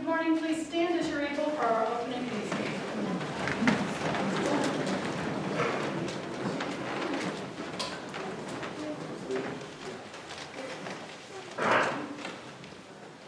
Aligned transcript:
Good 0.00 0.06
morning. 0.06 0.38
Please 0.38 0.66
stand 0.66 0.98
as 0.98 1.10
you're 1.10 1.20
able 1.20 1.50
for 1.50 1.62
our 1.62 1.86
opening 1.86 2.22
music. 2.22 2.59